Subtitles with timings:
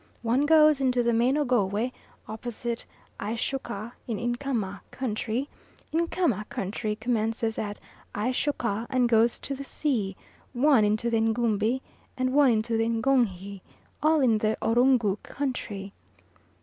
[0.23, 1.91] One goes into the main Ogowe
[2.27, 2.85] opposite
[3.19, 5.47] Ayshouka in Nkami country
[5.93, 7.79] Nkami country commences at
[8.15, 10.17] Ayshouka and goes to the sea
[10.53, 11.81] one into the Ngumbi,
[12.17, 13.61] and one into the Nunghi
[14.01, 15.93] all in the Ouroungou country.